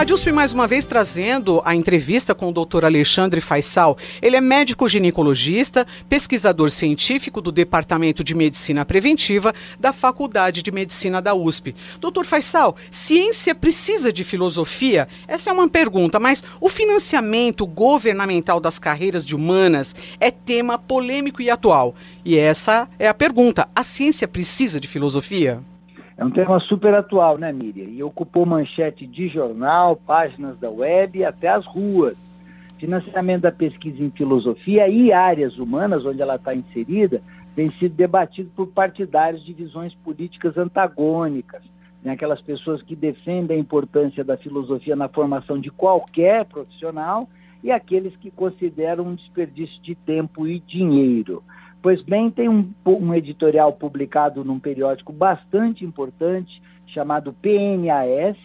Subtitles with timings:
[0.00, 2.86] A DUSP mais uma vez trazendo a entrevista com o Dr.
[2.86, 3.98] Alexandre Faisal.
[4.22, 11.20] Ele é médico ginecologista, pesquisador científico do Departamento de Medicina Preventiva da Faculdade de Medicina
[11.20, 11.74] da USP.
[12.00, 12.24] Dr.
[12.24, 15.06] Faisal, ciência precisa de filosofia?
[15.28, 21.42] Essa é uma pergunta, mas o financiamento governamental das carreiras de humanas é tema polêmico
[21.42, 21.94] e atual.
[22.24, 25.62] E essa é a pergunta: a ciência precisa de filosofia?
[26.20, 27.88] É um tema super atual, né, Miriam?
[27.88, 32.14] E ocupou manchete de jornal, páginas da web e até as ruas.
[32.76, 37.22] Financiamento da pesquisa em filosofia e áreas humanas, onde ela está inserida,
[37.56, 41.62] tem sido debatido por partidários de visões políticas antagônicas.
[42.04, 42.12] Né?
[42.12, 47.30] Aquelas pessoas que defendem a importância da filosofia na formação de qualquer profissional
[47.64, 51.42] e aqueles que consideram um desperdício de tempo e dinheiro.
[51.82, 58.36] Pois bem, tem um, um editorial publicado num periódico bastante importante, chamado PNAS,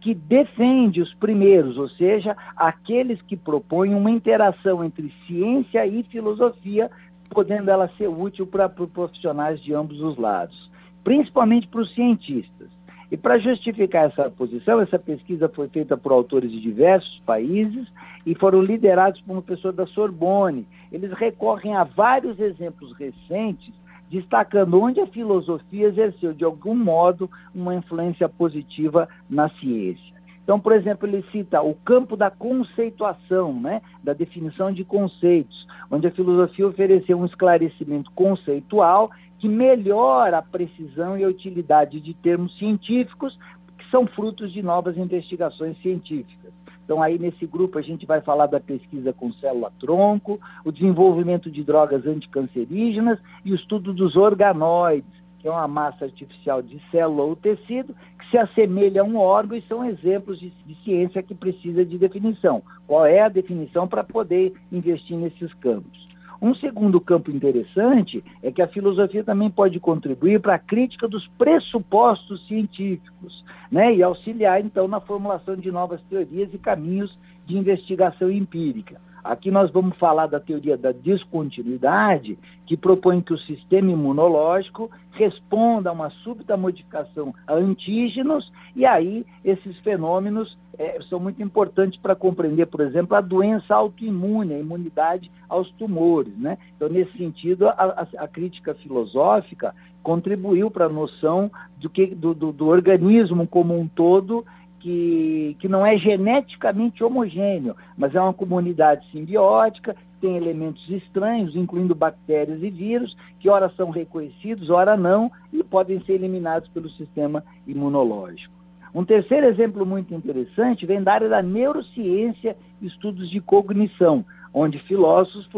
[0.00, 6.90] que defende os primeiros, ou seja, aqueles que propõem uma interação entre ciência e filosofia,
[7.30, 10.70] podendo ela ser útil para profissionais de ambos os lados,
[11.02, 12.68] principalmente para os cientistas.
[13.12, 17.86] E para justificar essa posição, essa pesquisa foi feita por autores de diversos países
[18.24, 20.66] e foram liderados por uma pessoa da Sorbonne.
[20.92, 23.72] Eles recorrem a vários exemplos recentes,
[24.10, 30.12] destacando onde a filosofia exerceu, de algum modo, uma influência positiva na ciência.
[30.44, 36.06] Então, por exemplo, ele cita o campo da conceituação, né, da definição de conceitos, onde
[36.06, 42.56] a filosofia ofereceu um esclarecimento conceitual que melhora a precisão e a utilidade de termos
[42.58, 43.38] científicos
[43.78, 46.52] que são frutos de novas investigações científicas.
[46.92, 51.64] Então, aí nesse grupo a gente vai falar da pesquisa com célula-tronco, o desenvolvimento de
[51.64, 57.34] drogas anticancerígenas e o estudo dos organoides, que é uma massa artificial de célula ou
[57.34, 61.82] tecido que se assemelha a um órgão e são exemplos de, de ciência que precisa
[61.82, 62.62] de definição.
[62.86, 66.11] Qual é a definição para poder investir nesses campos?
[66.42, 71.28] Um segundo campo interessante é que a filosofia também pode contribuir para a crítica dos
[71.28, 77.16] pressupostos científicos, né, e auxiliar então na formulação de novas teorias e caminhos
[77.46, 79.00] de investigação empírica.
[79.24, 85.90] Aqui nós vamos falar da teoria da descontinuidade, que propõe que o sistema imunológico responda
[85.90, 92.14] a uma súbita modificação a antígenos, e aí esses fenômenos é, são muito importantes para
[92.14, 96.36] compreender, por exemplo, a doença autoimune, a imunidade aos tumores.
[96.36, 96.58] Né?
[96.76, 102.34] Então, nesse sentido, a, a, a crítica filosófica contribuiu para a noção do, que, do,
[102.34, 104.44] do, do organismo como um todo
[104.82, 111.94] que, que não é geneticamente homogêneo, mas é uma comunidade simbiótica, tem elementos estranhos, incluindo
[111.94, 117.44] bactérias e vírus, que ora são reconhecidos, ora não, e podem ser eliminados pelo sistema
[117.66, 118.52] imunológico.
[118.92, 125.48] Um terceiro exemplo muito interessante vem da área da neurociência estudos de cognição, onde filósofos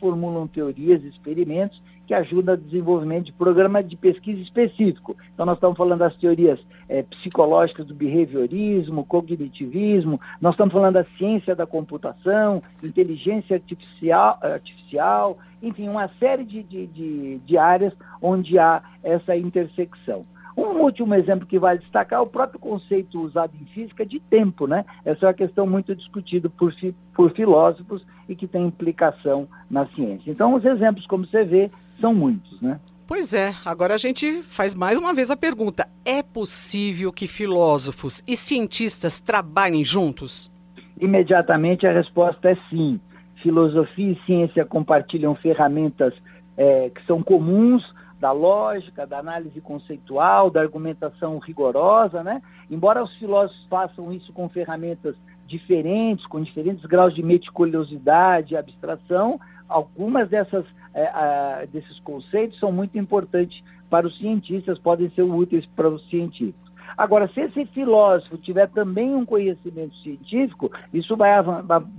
[0.00, 1.80] formulam teorias e experimentos
[2.10, 5.16] que ajudam no desenvolvimento de programas de pesquisa específico.
[5.32, 11.06] Então, nós estamos falando das teorias é, psicológicas do behaviorismo, cognitivismo, nós estamos falando da
[11.16, 18.58] ciência da computação, inteligência artificial, artificial enfim, uma série de, de, de, de áreas onde
[18.58, 20.26] há essa intersecção.
[20.56, 24.66] Um último exemplo que vale destacar é o próprio conceito usado em física de tempo,
[24.66, 24.84] né?
[25.04, 26.74] Essa é uma questão muito discutida por,
[27.14, 30.28] por filósofos e que tem implicação na ciência.
[30.28, 31.70] Então, os exemplos, como você vê,
[32.00, 32.80] são muitos, né?
[33.06, 38.22] Pois é, agora a gente faz mais uma vez a pergunta: é possível que filósofos
[38.26, 40.50] e cientistas trabalhem juntos?
[41.00, 43.00] Imediatamente a resposta é sim.
[43.42, 46.12] Filosofia e ciência compartilham ferramentas
[46.56, 47.82] é, que são comuns
[48.20, 52.42] da lógica, da análise conceitual, da argumentação rigorosa, né?
[52.70, 59.40] Embora os filósofos façam isso com ferramentas diferentes, com diferentes graus de meticulosidade e abstração,
[59.66, 65.66] algumas dessas, é, a, desses conceitos são muito importantes para os cientistas, podem ser úteis
[65.66, 66.70] para os científicos.
[66.96, 71.30] Agora, se esse filósofo tiver também um conhecimento científico, isso vai,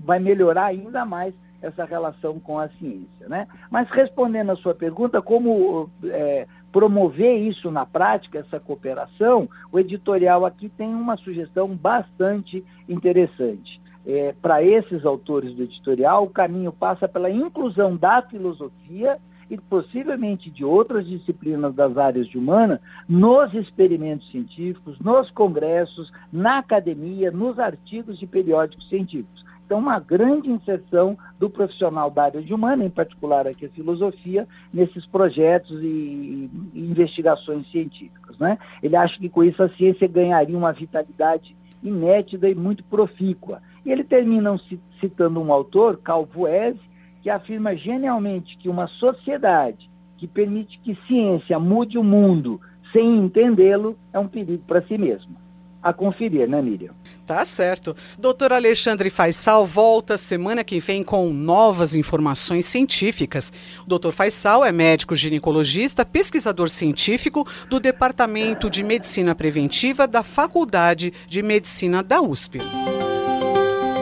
[0.03, 3.27] vai melhorar ainda mais essa relação com a ciência.
[3.27, 3.47] Né?
[3.69, 10.45] Mas respondendo à sua pergunta, como é, promover isso na prática, essa cooperação, o editorial
[10.45, 13.80] aqui tem uma sugestão bastante interessante.
[14.05, 19.19] É, Para esses autores do editorial, o caminho passa pela inclusão da filosofia
[19.51, 26.59] e possivelmente de outras disciplinas das áreas de humana nos experimentos científicos, nos congressos, na
[26.59, 29.43] academia, nos artigos de periódicos científicos.
[29.65, 34.47] então uma grande inserção do profissional da área de humana, em particular aqui a filosofia,
[34.73, 38.37] nesses projetos e, e investigações científicas.
[38.37, 38.57] Né?
[38.81, 43.61] Ele acha que com isso a ciência ganharia uma vitalidade inédita e muito profícua.
[43.85, 44.59] E ele termina
[44.99, 46.79] citando um autor, Calvoese,
[47.21, 52.61] que afirma genialmente que uma sociedade que permite que ciência mude o mundo
[52.93, 55.41] sem entendê-lo é um perigo para si mesma.
[55.81, 56.93] A conferir, né, Miriam?
[57.25, 57.95] Tá certo.
[58.19, 63.51] Doutor Alexandre Faisal volta semana que vem com novas informações científicas.
[63.83, 71.11] O doutor Faisal é médico ginecologista, pesquisador científico do Departamento de Medicina Preventiva da Faculdade
[71.27, 72.59] de Medicina da USP.